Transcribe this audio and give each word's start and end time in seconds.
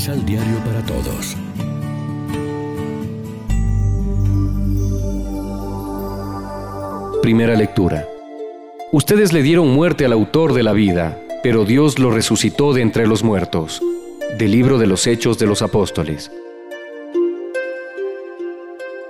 Misal 0.00 0.24
Diario 0.24 0.56
para 0.64 0.80
Todos. 0.86 1.36
Primera 7.20 7.54
lectura. 7.54 8.08
Ustedes 8.92 9.34
le 9.34 9.42
dieron 9.42 9.68
muerte 9.68 10.06
al 10.06 10.14
autor 10.14 10.54
de 10.54 10.62
la 10.62 10.72
vida, 10.72 11.20
pero 11.42 11.66
Dios 11.66 11.98
lo 11.98 12.10
resucitó 12.10 12.72
de 12.72 12.80
entre 12.80 13.06
los 13.06 13.22
muertos. 13.22 13.82
Del 14.38 14.52
libro 14.52 14.78
de 14.78 14.86
los 14.86 15.06
Hechos 15.06 15.38
de 15.38 15.44
los 15.44 15.60
Apóstoles. 15.60 16.32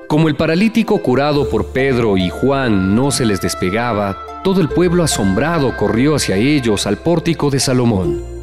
Como 0.08 0.26
el 0.26 0.34
paralítico 0.34 1.00
curado 1.00 1.48
por 1.48 1.66
Pedro 1.66 2.16
y 2.16 2.30
Juan 2.30 2.96
no 2.96 3.12
se 3.12 3.26
les 3.26 3.40
despegaba, 3.40 4.18
todo 4.42 4.60
el 4.60 4.68
pueblo 4.68 5.04
asombrado 5.04 5.76
corrió 5.76 6.16
hacia 6.16 6.34
ellos 6.34 6.88
al 6.88 6.96
pórtico 6.96 7.48
de 7.48 7.60
Salomón. 7.60 8.39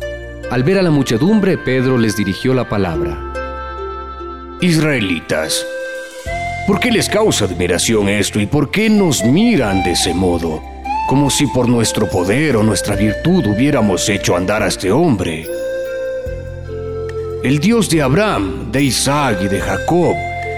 Al 0.50 0.64
ver 0.64 0.78
a 0.78 0.82
la 0.82 0.92
muchedumbre, 0.92 1.58
Pedro 1.58 1.98
les 1.98 2.16
dirigió 2.16 2.54
la 2.54 2.70
palabra. 2.70 3.34
Israelitas, 4.62 5.66
¿por 6.66 6.80
qué 6.80 6.90
les 6.90 7.10
causa 7.10 7.46
admiración 7.46 8.08
esto 8.10 8.40
y 8.40 8.46
por 8.46 8.72
qué 8.72 8.90
nos 8.90 9.24
miran 9.24 9.84
de 9.84 9.92
ese 9.92 10.14
modo? 10.14 10.64
Como 11.08 11.30
si 11.30 11.48
por 11.48 11.68
nuestro 11.68 12.10
poder 12.10 12.56
o 12.56 12.64
nuestra 12.64 12.96
virtud 12.96 13.46
hubiéramos 13.46 14.08
hecho 14.10 14.36
andar 14.36 14.64
a 14.64 14.68
este 14.68 14.92
hombre. 14.92 15.46
El 17.44 17.60
Dios 17.60 17.90
de 17.90 18.02
Abraham, 18.02 18.72
de 18.72 18.84
Isaac 18.84 19.40
y 19.44 19.48
de 19.48 19.60
Jacob, 19.60 20.16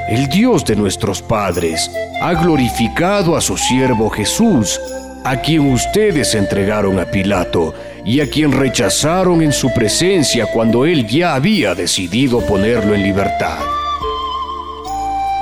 el 0.07 0.27
Dios 0.29 0.65
de 0.65 0.75
nuestros 0.75 1.21
padres, 1.21 1.91
ha 2.21 2.33
glorificado 2.33 3.35
a 3.35 3.41
su 3.41 3.57
siervo 3.57 4.09
Jesús, 4.09 4.79
a 5.23 5.41
quien 5.41 5.71
ustedes 5.71 6.35
entregaron 6.35 6.99
a 6.99 7.05
Pilato 7.05 7.73
y 8.05 8.21
a 8.21 8.29
quien 8.29 8.51
rechazaron 8.51 9.41
en 9.41 9.51
su 9.51 9.73
presencia 9.73 10.47
cuando 10.53 10.85
él 10.85 11.07
ya 11.07 11.35
había 11.35 11.75
decidido 11.75 12.39
ponerlo 12.45 12.95
en 12.95 13.03
libertad. 13.03 13.59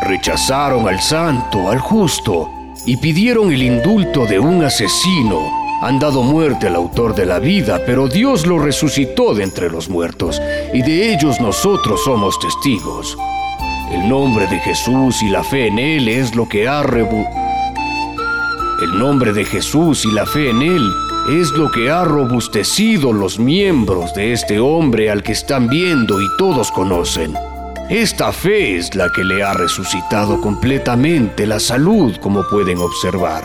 Rechazaron 0.01 0.87
al 0.87 1.01
santo, 1.01 1.69
al 1.69 1.79
justo, 1.79 2.49
y 2.85 2.97
pidieron 2.97 3.51
el 3.51 3.61
indulto 3.61 4.25
de 4.25 4.39
un 4.39 4.63
asesino. 4.63 5.39
Han 5.81 5.99
dado 5.99 6.23
muerte 6.23 6.67
al 6.67 6.75
autor 6.75 7.13
de 7.13 7.25
la 7.25 7.39
vida, 7.39 7.81
pero 7.85 8.07
Dios 8.07 8.47
lo 8.47 8.57
resucitó 8.57 9.33
de 9.33 9.43
entre 9.43 9.69
los 9.69 9.89
muertos, 9.89 10.41
y 10.73 10.81
de 10.81 11.13
ellos 11.13 11.39
nosotros 11.39 12.03
somos 12.03 12.39
testigos. 12.39 13.17
El 13.91 14.09
nombre 14.09 14.47
de 14.47 14.59
Jesús 14.59 15.21
y 15.21 15.29
la 15.29 15.43
fe 15.43 15.67
en 15.67 15.79
Él 15.79 16.07
es 16.07 16.35
lo 16.35 16.49
que 16.49 16.67
ha 16.67 16.83
rebu 16.83 17.25
El 18.81 18.99
nombre 18.99 19.31
de 19.31 19.45
Jesús 19.45 20.03
y 20.03 20.11
la 20.11 20.25
fe 20.25 20.49
en 20.49 20.61
Él 20.61 20.91
es 21.27 21.51
lo 21.51 21.69
que 21.69 21.89
ha 21.89 22.05
robustecido 22.05 23.11
los 23.11 23.37
miembros 23.37 24.13
de 24.13 24.31
este 24.31 24.61
hombre 24.61 25.11
al 25.11 25.23
que 25.23 25.33
están 25.33 25.67
viendo 25.67 26.21
y 26.21 26.25
todos 26.37 26.71
conocen. 26.71 27.33
Esta 27.89 28.31
fe 28.31 28.77
es 28.77 28.95
la 28.95 29.11
que 29.11 29.25
le 29.25 29.43
ha 29.43 29.53
resucitado 29.53 30.39
completamente 30.39 31.45
la 31.45 31.59
salud, 31.59 32.15
como 32.21 32.47
pueden 32.47 32.77
observar. 32.77 33.43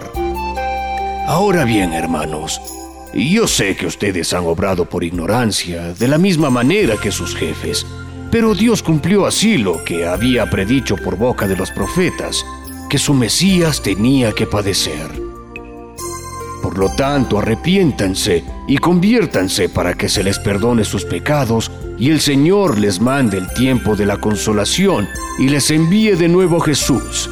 Ahora 1.26 1.64
bien, 1.64 1.92
hermanos, 1.92 2.60
yo 3.14 3.48
sé 3.48 3.74
que 3.74 3.86
ustedes 3.86 4.32
han 4.32 4.46
obrado 4.46 4.84
por 4.84 5.02
ignorancia, 5.02 5.92
de 5.92 6.06
la 6.06 6.18
misma 6.18 6.50
manera 6.50 6.96
que 6.96 7.10
sus 7.10 7.34
jefes, 7.34 7.84
pero 8.30 8.54
Dios 8.54 8.82
cumplió 8.82 9.26
así 9.26 9.58
lo 9.58 9.82
que 9.84 10.06
había 10.06 10.48
predicho 10.48 10.96
por 10.96 11.16
boca 11.16 11.48
de 11.48 11.56
los 11.56 11.72
profetas, 11.72 12.44
que 12.88 12.98
su 12.98 13.12
Mesías 13.12 13.82
tenía 13.82 14.32
que 14.32 14.46
padecer. 14.46 15.21
Por 16.62 16.78
lo 16.78 16.88
tanto, 16.90 17.40
arrepiéntanse 17.40 18.44
y 18.68 18.78
conviértanse 18.78 19.68
para 19.68 19.94
que 19.94 20.08
se 20.08 20.22
les 20.22 20.38
perdone 20.38 20.84
sus 20.84 21.04
pecados 21.04 21.72
y 21.98 22.10
el 22.10 22.20
Señor 22.20 22.78
les 22.78 23.00
mande 23.00 23.36
el 23.36 23.52
tiempo 23.52 23.96
de 23.96 24.06
la 24.06 24.18
consolación 24.18 25.08
y 25.38 25.48
les 25.48 25.70
envíe 25.72 26.14
de 26.14 26.28
nuevo 26.28 26.60
Jesús, 26.60 27.28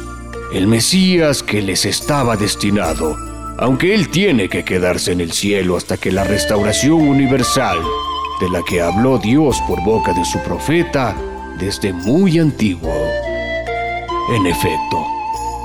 el 0.53 0.67
Mesías 0.67 1.43
que 1.43 1.61
les 1.61 1.85
estaba 1.85 2.35
destinado, 2.35 3.15
aunque 3.57 3.95
Él 3.95 4.09
tiene 4.09 4.49
que 4.49 4.65
quedarse 4.65 5.13
en 5.13 5.21
el 5.21 5.31
cielo 5.31 5.77
hasta 5.77 5.95
que 5.95 6.11
la 6.11 6.25
restauración 6.25 7.01
universal 7.01 7.77
de 8.41 8.49
la 8.49 8.61
que 8.63 8.81
habló 8.81 9.17
Dios 9.17 9.61
por 9.67 9.81
boca 9.83 10.13
de 10.13 10.25
su 10.25 10.39
profeta 10.39 11.15
desde 11.57 11.93
muy 11.93 12.37
antiguo. 12.37 12.93
En 14.35 14.45
efecto, 14.45 15.05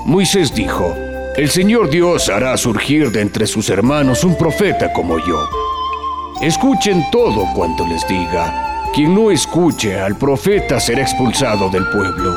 Moisés 0.05 0.55
dijo, 0.55 0.95
el 1.37 1.51
Señor 1.51 1.91
Dios 1.91 2.31
hará 2.31 2.57
surgir 2.57 3.11
de 3.11 3.21
entre 3.21 3.47
sus 3.47 3.69
hermanos 3.69 4.25
un 4.25 4.39
profeta 4.39 4.93
como 4.93 5.19
yo. 5.19 5.49
Escuchen 6.41 7.05
todo 7.13 7.47
cuanto 7.55 7.87
les 7.87 8.07
diga. 8.09 8.91
Quien 8.95 9.15
no 9.15 9.31
escuche 9.31 10.01
al 10.01 10.17
profeta 10.17 10.81
será 10.81 11.03
expulsado 11.03 11.69
del 11.69 11.87
pueblo. 11.91 12.35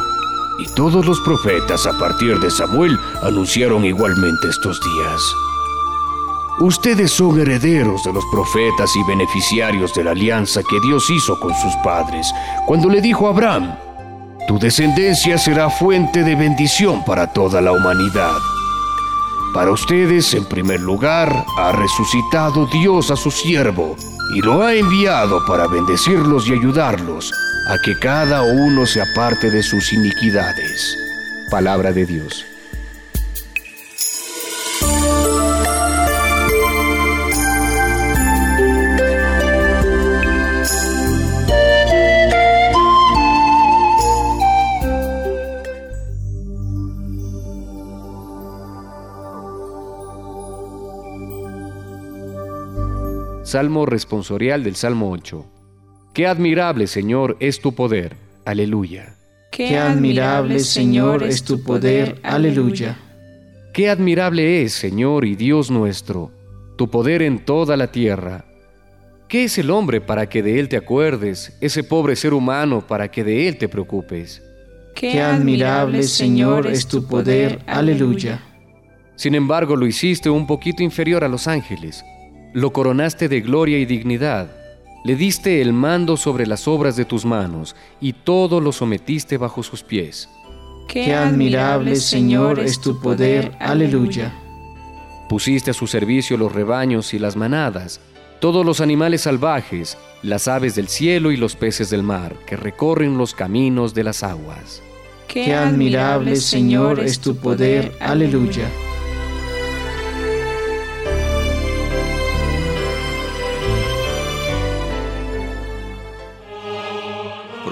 Y 0.60 0.66
todos 0.76 1.06
los 1.06 1.20
profetas 1.22 1.86
a 1.86 1.98
partir 1.98 2.38
de 2.40 2.52
Samuel 2.52 2.98
anunciaron 3.24 3.86
igualmente 3.86 4.50
estos 4.50 4.78
días. 4.82 5.22
Ustedes 6.60 7.12
son 7.12 7.40
herederos 7.40 8.04
de 8.04 8.12
los 8.12 8.26
profetas 8.34 8.94
y 8.98 9.04
beneficiarios 9.08 9.94
de 9.94 10.04
la 10.04 10.12
alianza 10.12 10.62
que 10.62 10.78
Dios 10.82 11.10
hizo 11.10 11.40
con 11.40 11.56
sus 11.56 11.74
padres 11.78 12.30
cuando 12.66 12.90
le 12.90 13.00
dijo 13.00 13.28
a 13.28 13.30
Abraham, 13.30 13.78
tu 14.46 14.60
descendencia 14.60 15.38
será 15.38 15.70
fuente 15.70 16.24
de 16.24 16.36
bendición 16.36 17.06
para 17.06 17.32
toda 17.32 17.62
la 17.62 17.72
humanidad. 17.72 18.36
Para 19.54 19.72
ustedes, 19.72 20.34
en 20.36 20.46
primer 20.46 20.80
lugar, 20.80 21.46
ha 21.58 21.72
resucitado 21.72 22.68
Dios 22.68 23.10
a 23.10 23.16
su 23.16 23.32
siervo 23.32 23.96
y 24.36 24.42
lo 24.42 24.62
ha 24.62 24.76
enviado 24.76 25.44
para 25.48 25.66
bendecirlos 25.66 26.48
y 26.48 26.54
ayudarlos 26.54 27.34
a 27.68 27.80
que 27.80 27.98
cada 27.98 28.44
uno 28.44 28.86
se 28.86 29.02
aparte 29.02 29.50
de 29.50 29.64
sus 29.64 29.92
iniquidades. 29.92 30.96
Palabra 31.50 31.92
de 31.92 32.06
Dios. 32.06 32.46
Salmo 53.50 53.88
responsorial 53.88 54.64
del 54.64 54.76
Salmo 54.76 55.10
8. 55.10 55.44
Qué 56.14 56.28
admirable, 56.28 56.86
Señor, 56.86 57.36
es 57.40 57.60
tu 57.60 57.74
poder. 57.74 58.16
Aleluya. 58.46 59.16
Qué 59.52 59.76
admirable, 59.76 60.60
Señor, 60.60 61.24
es 61.24 61.44
tu 61.44 61.64
poder. 61.64 62.20
Aleluya. 62.22 63.00
Qué 63.74 63.90
admirable 63.90 64.62
es, 64.62 64.74
Señor 64.74 65.26
y 65.26 65.36
Dios 65.36 65.72
nuestro, 65.72 66.32
tu 66.78 66.92
poder 66.92 67.24
en 67.24 67.44
toda 67.44 67.76
la 67.76 67.92
tierra. 67.92 68.46
¿Qué 69.28 69.46
es 69.46 69.58
el 69.58 69.72
hombre 69.72 70.00
para 70.00 70.30
que 70.30 70.44
de 70.44 70.60
él 70.60 70.70
te 70.70 70.78
acuerdes, 70.78 71.58
ese 71.60 71.84
pobre 71.84 72.16
ser 72.16 72.36
humano 72.36 72.86
para 72.86 73.10
que 73.10 73.24
de 73.24 73.48
él 73.48 73.58
te 73.58 73.68
preocupes? 73.68 74.44
Qué 74.94 75.20
admirable, 75.22 76.04
Señor, 76.04 76.68
es 76.68 76.86
tu 76.86 77.08
poder. 77.08 77.62
Aleluya. 77.66 78.44
Sin 79.16 79.34
embargo, 79.34 79.76
lo 79.76 79.88
hiciste 79.88 80.30
un 80.30 80.46
poquito 80.46 80.84
inferior 80.84 81.24
a 81.24 81.28
los 81.28 81.48
ángeles 81.48 82.06
lo 82.54 82.72
coronaste 82.74 83.30
de 83.30 83.42
gloria 83.42 83.78
y 83.78 83.86
dignidad, 83.86 84.50
le 85.04 85.16
diste 85.16 85.62
el 85.62 85.72
mando 85.72 86.18
sobre 86.18 86.46
las 86.46 86.68
obras 86.68 86.96
de 86.96 87.06
tus 87.06 87.26
manos, 87.26 87.76
y 88.02 88.14
todo 88.14 88.60
lo 88.60 88.72
sometiste 88.72 89.38
bajo 89.38 89.64
sus 89.64 89.84
pies. 89.84 90.30
Qué 90.88 91.14
admirable, 91.14 91.96
Señor, 91.96 92.60
es 92.60 92.82
tu 92.82 93.00
poder. 93.00 93.56
Aleluya. 93.60 94.34
Pusiste 95.30 95.72
a 95.72 95.74
su 95.76 95.86
servicio 95.86 96.36
los 96.36 96.52
rebaños 96.52 97.14
y 97.14 97.20
las 97.20 97.36
manadas, 97.36 98.02
todos 98.42 98.66
los 98.66 98.82
animales 98.82 99.22
salvajes, 99.22 99.98
las 100.24 100.48
aves 100.48 100.76
del 100.76 100.88
cielo 100.88 101.32
y 101.32 101.38
los 101.38 101.56
peces 101.56 101.90
del 101.90 102.04
mar, 102.04 102.36
que 102.48 102.58
recorren 102.58 103.18
los 103.18 103.36
caminos 103.36 103.94
de 103.94 104.04
las 104.04 104.24
aguas. 104.24 104.82
Qué 105.28 105.54
admirable, 105.54 106.36
Señor, 106.38 107.00
es 107.00 107.20
tu 107.20 107.36
poder. 107.36 107.92
Aleluya. 108.00 108.68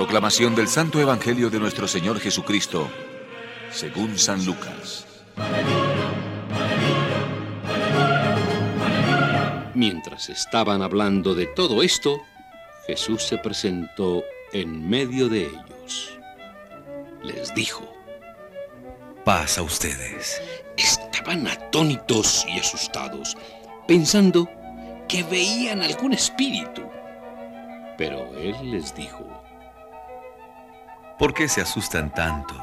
Proclamación 0.08 0.56
del 0.56 0.70
Santo 0.70 1.02
Evangelio 1.02 1.50
de 1.50 1.60
nuestro 1.60 1.86
Señor 1.86 2.22
Jesucristo, 2.22 2.90
según 3.70 4.18
San 4.18 4.46
Lucas. 4.46 5.06
Mientras 9.74 10.30
estaban 10.30 10.82
hablando 10.82 11.36
de 11.36 11.48
todo 11.48 11.84
esto, 11.84 12.22
Jesús 12.88 13.24
se 13.24 13.38
presentó 13.38 14.24
en 14.54 14.90
medio 14.90 15.28
de 15.28 15.48
ellos. 15.48 16.18
Les 17.22 17.54
dijo, 17.54 17.94
paz 19.26 19.58
a 19.58 19.62
ustedes. 19.62 20.42
Estaban 20.78 21.48
atónitos 21.48 22.46
y 22.48 22.58
asustados, 22.58 23.36
pensando 23.90 24.50
que 25.10 25.24
veían 25.24 25.82
algún 25.82 26.14
espíritu. 26.14 26.84
Pero 27.98 28.34
Él 28.38 28.72
les 28.72 28.96
dijo, 28.96 29.37
¿Por 31.18 31.34
qué 31.34 31.50
se 31.50 31.62
asustan 31.62 32.14
tanto? 32.14 32.56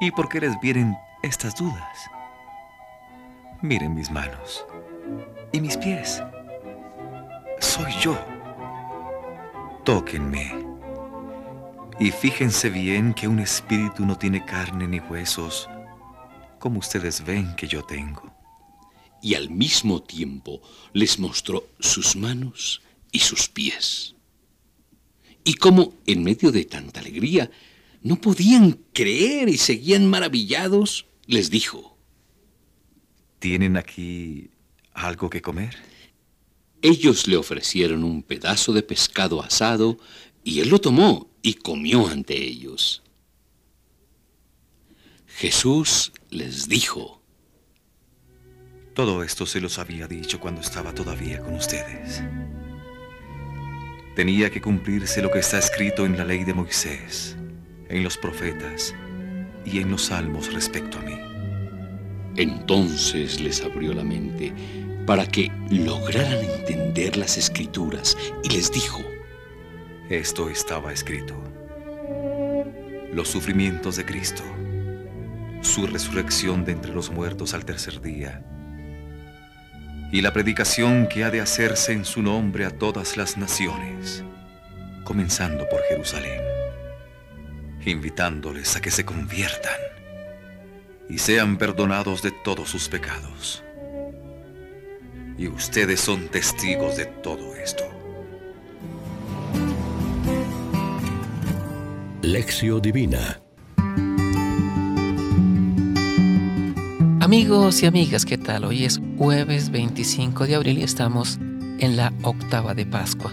¿Y 0.00 0.10
por 0.10 0.26
qué 0.26 0.40
les 0.40 0.58
vienen 0.58 0.96
estas 1.22 1.54
dudas? 1.54 2.10
Miren 3.60 3.94
mis 3.94 4.10
manos 4.10 4.64
y 5.52 5.60
mis 5.60 5.76
pies. 5.76 6.22
Soy 7.60 7.92
yo. 8.00 8.18
Tóquenme. 9.84 10.50
Y 12.00 12.10
fíjense 12.10 12.70
bien 12.70 13.12
que 13.12 13.28
un 13.28 13.40
espíritu 13.40 14.06
no 14.06 14.16
tiene 14.16 14.42
carne 14.42 14.88
ni 14.88 15.00
huesos, 15.00 15.68
como 16.58 16.78
ustedes 16.78 17.22
ven 17.22 17.54
que 17.54 17.68
yo 17.68 17.82
tengo. 17.84 18.32
Y 19.20 19.34
al 19.34 19.50
mismo 19.50 20.02
tiempo 20.02 20.62
les 20.94 21.18
mostró 21.18 21.64
sus 21.80 22.16
manos 22.16 22.80
y 23.12 23.18
sus 23.18 23.46
pies 23.50 24.15
y 25.46 25.54
cómo 25.54 25.94
en 26.06 26.24
medio 26.24 26.50
de 26.50 26.64
tanta 26.64 26.98
alegría 26.98 27.48
no 28.02 28.20
podían 28.20 28.80
creer 28.92 29.48
y 29.48 29.56
seguían 29.56 30.10
maravillados, 30.10 31.06
les 31.26 31.50
dijo, 31.50 31.96
¿Tienen 33.38 33.76
aquí 33.76 34.50
algo 34.92 35.30
que 35.30 35.40
comer? 35.40 35.76
Ellos 36.82 37.28
le 37.28 37.36
ofrecieron 37.36 38.02
un 38.02 38.24
pedazo 38.24 38.72
de 38.72 38.82
pescado 38.82 39.40
asado 39.40 39.98
y 40.42 40.58
él 40.58 40.68
lo 40.68 40.80
tomó 40.80 41.30
y 41.42 41.54
comió 41.54 42.08
ante 42.08 42.36
ellos. 42.36 43.04
Jesús 45.28 46.12
les 46.28 46.68
dijo, 46.68 47.22
Todo 48.94 49.22
esto 49.22 49.46
se 49.46 49.60
los 49.60 49.78
había 49.78 50.08
dicho 50.08 50.40
cuando 50.40 50.60
estaba 50.60 50.92
todavía 50.92 51.40
con 51.40 51.54
ustedes 51.54 52.20
tenía 54.16 54.48
que 54.48 54.62
cumplirse 54.62 55.20
lo 55.20 55.30
que 55.30 55.40
está 55.40 55.58
escrito 55.58 56.06
en 56.06 56.16
la 56.16 56.24
ley 56.24 56.42
de 56.42 56.54
Moisés, 56.54 57.36
en 57.90 58.02
los 58.02 58.16
profetas 58.16 58.94
y 59.66 59.78
en 59.80 59.90
los 59.90 60.06
salmos 60.06 60.52
respecto 60.54 60.98
a 60.98 61.02
mí. 61.02 61.18
Entonces 62.36 63.38
les 63.42 63.62
abrió 63.62 63.92
la 63.92 64.02
mente 64.02 64.54
para 65.04 65.26
que 65.26 65.52
lograran 65.70 66.42
entender 66.42 67.18
las 67.18 67.36
escrituras 67.36 68.16
y 68.42 68.48
les 68.48 68.72
dijo, 68.72 69.02
esto 70.08 70.48
estaba 70.48 70.94
escrito. 70.94 71.34
Los 73.12 73.28
sufrimientos 73.28 73.96
de 73.96 74.06
Cristo, 74.06 74.42
su 75.60 75.86
resurrección 75.86 76.64
de 76.64 76.72
entre 76.72 76.94
los 76.94 77.10
muertos 77.10 77.52
al 77.52 77.66
tercer 77.66 78.00
día, 78.00 78.42
y 80.12 80.20
la 80.20 80.32
predicación 80.32 81.08
que 81.08 81.24
ha 81.24 81.30
de 81.30 81.40
hacerse 81.40 81.92
en 81.92 82.04
su 82.04 82.22
nombre 82.22 82.64
a 82.64 82.70
todas 82.70 83.16
las 83.16 83.36
naciones, 83.36 84.22
comenzando 85.04 85.68
por 85.68 85.82
Jerusalén, 85.88 86.40
invitándoles 87.84 88.76
a 88.76 88.80
que 88.80 88.90
se 88.90 89.04
conviertan 89.04 89.78
y 91.08 91.18
sean 91.18 91.56
perdonados 91.56 92.22
de 92.22 92.32
todos 92.32 92.68
sus 92.68 92.88
pecados. 92.88 93.62
Y 95.38 95.48
ustedes 95.48 96.00
son 96.00 96.28
testigos 96.28 96.96
de 96.96 97.06
todo 97.06 97.54
esto. 97.56 97.84
Lección 102.22 102.80
Divina 102.82 103.40
Amigos 107.26 107.82
y 107.82 107.86
amigas, 107.86 108.24
¿qué 108.24 108.38
tal? 108.38 108.64
Hoy 108.64 108.84
es 108.84 109.00
jueves 109.16 109.70
25 109.70 110.46
de 110.46 110.56
abril 110.56 110.78
y 110.78 110.82
estamos 110.82 111.38
en 111.78 111.96
la 111.96 112.12
octava 112.22 112.74
de 112.74 112.84
Pascua. 112.84 113.32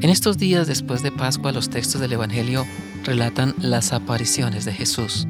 En 0.00 0.08
estos 0.10 0.38
días 0.38 0.66
después 0.66 1.02
de 1.02 1.12
Pascua 1.12 1.52
los 1.52 1.68
textos 1.68 2.00
del 2.00 2.14
Evangelio 2.14 2.64
relatan 3.04 3.54
las 3.58 3.92
apariciones 3.92 4.64
de 4.64 4.72
Jesús. 4.72 5.26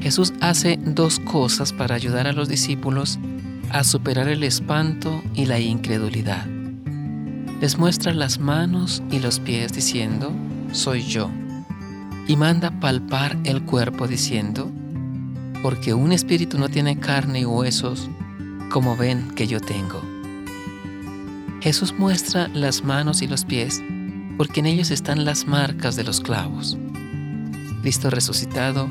Jesús 0.00 0.32
hace 0.40 0.78
dos 0.82 1.20
cosas 1.20 1.72
para 1.72 1.94
ayudar 1.94 2.26
a 2.26 2.32
los 2.32 2.48
discípulos 2.48 3.18
a 3.70 3.84
superar 3.84 4.28
el 4.28 4.42
espanto 4.42 5.22
y 5.34 5.46
la 5.46 5.60
incredulidad. 5.60 6.46
Les 7.60 7.78
muestra 7.78 8.12
las 8.12 8.40
manos 8.40 9.02
y 9.10 9.20
los 9.20 9.38
pies 9.38 9.72
diciendo, 9.72 10.32
soy 10.72 11.02
yo, 11.02 11.30
y 12.26 12.34
manda 12.36 12.80
palpar 12.80 13.36
el 13.44 13.62
cuerpo 13.62 14.08
diciendo, 14.08 14.72
porque 15.62 15.94
un 15.94 16.12
espíritu 16.12 16.58
no 16.58 16.68
tiene 16.68 16.98
carne 16.98 17.40
y 17.40 17.44
huesos 17.44 18.08
como 18.70 18.96
ven 18.96 19.30
que 19.32 19.46
yo 19.46 19.60
tengo. 19.60 20.02
Jesús 21.60 21.92
muestra 21.98 22.48
las 22.48 22.84
manos 22.84 23.22
y 23.22 23.26
los 23.26 23.44
pies 23.44 23.82
porque 24.36 24.60
en 24.60 24.66
ellos 24.66 24.90
están 24.90 25.24
las 25.24 25.46
marcas 25.46 25.96
de 25.96 26.04
los 26.04 26.20
clavos. 26.20 26.78
Cristo 27.82 28.10
resucitado 28.10 28.88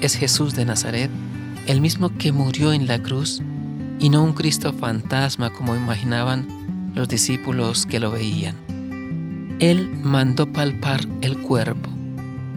es 0.00 0.16
Jesús 0.16 0.54
de 0.54 0.64
Nazaret, 0.64 1.10
el 1.66 1.80
mismo 1.80 2.10
que 2.16 2.32
murió 2.32 2.72
en 2.72 2.86
la 2.86 3.00
cruz 3.02 3.42
y 4.00 4.10
no 4.10 4.24
un 4.24 4.32
Cristo 4.32 4.72
fantasma 4.72 5.52
como 5.52 5.76
imaginaban 5.76 6.92
los 6.94 7.08
discípulos 7.08 7.86
que 7.86 8.00
lo 8.00 8.10
veían. 8.10 8.56
Él 9.60 9.88
mandó 10.02 10.52
palpar 10.52 11.00
el 11.20 11.38
cuerpo 11.38 11.97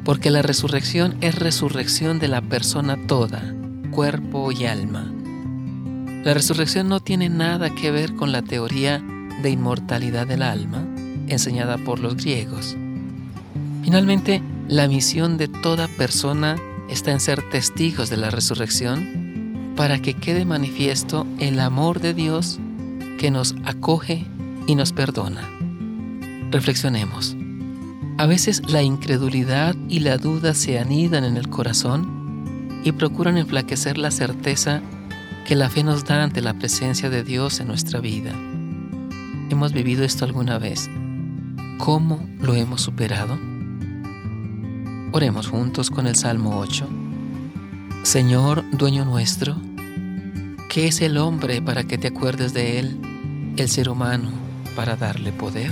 porque 0.04 0.32
la 0.32 0.42
resurrección 0.42 1.16
es 1.22 1.36
resurrección 1.36 2.20
de 2.20 2.28
la 2.28 2.42
persona 2.42 2.98
toda, 3.08 3.54
cuerpo 3.92 4.52
y 4.52 4.66
alma. 4.66 5.12
La 6.24 6.34
resurrección 6.34 6.88
no 6.88 7.00
tiene 7.00 7.30
nada 7.30 7.70
que 7.70 7.92
ver 7.92 8.16
con 8.16 8.32
la 8.32 8.42
teoría 8.42 9.04
de 9.42 9.50
inmortalidad 9.50 10.28
del 10.28 10.44
alma 10.44 10.86
enseñada 11.28 11.78
por 11.78 12.00
los 12.00 12.16
griegos. 12.16 12.76
Finalmente, 13.84 14.42
la 14.68 14.88
misión 14.88 15.38
de 15.38 15.48
toda 15.48 15.88
persona 15.88 16.58
está 16.90 17.12
en 17.12 17.20
ser 17.20 17.42
testigos 17.50 18.10
de 18.10 18.18
la 18.18 18.30
resurrección 18.30 19.74
para 19.76 20.00
que 20.00 20.14
quede 20.14 20.46
manifiesto 20.46 21.26
el 21.40 21.60
amor 21.60 22.00
de 22.02 22.14
Dios 22.14 22.60
que 23.18 23.32
nos 23.32 23.56
acoge 23.66 24.26
y 24.68 24.76
nos 24.76 24.92
perdona. 24.92 25.50
Reflexionemos. 26.52 27.36
A 28.22 28.28
veces 28.28 28.62
la 28.70 28.84
incredulidad 28.84 29.76
y 29.90 30.02
la 30.02 30.20
duda 30.20 30.54
se 30.54 30.78
anidan 30.78 31.24
en 31.24 31.38
el 31.38 31.50
corazón 31.50 32.80
y 32.84 32.92
procuran 32.92 33.36
enflaquecer 33.36 33.98
la 33.98 34.12
certeza 34.12 34.84
que 35.48 35.56
la 35.56 35.72
fe 35.72 35.84
nos 35.84 36.06
da 36.06 36.22
ante 36.22 36.40
la 36.40 36.54
presencia 36.54 37.10
de 37.10 37.24
Dios 37.24 37.60
en 37.62 37.68
nuestra 37.68 38.00
vida. 38.00 38.32
¿Hemos 39.50 39.74
vivido 39.74 40.04
esto 40.04 40.24
alguna 40.24 40.60
vez? 40.60 40.88
¿Cómo 41.80 42.24
lo 42.40 42.54
hemos 42.54 42.82
superado? 42.84 43.40
Oremos 45.14 45.48
juntos 45.48 45.90
con 45.90 46.06
el 46.06 46.16
Salmo 46.16 46.60
8. 46.60 46.88
Señor, 48.04 48.64
dueño 48.70 49.04
nuestro, 49.04 49.56
¿qué 50.70 50.86
es 50.86 51.02
el 51.02 51.18
hombre 51.18 51.60
para 51.64 51.86
que 51.86 51.98
te 51.98 52.10
acuerdes 52.10 52.54
de 52.54 52.78
él, 52.78 53.02
el 53.58 53.68
ser 53.68 53.90
humano 53.90 54.30
para 54.76 54.96
darle 54.96 55.32
poder? 55.32 55.72